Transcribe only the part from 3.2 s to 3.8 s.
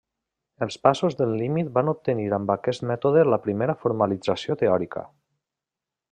la primera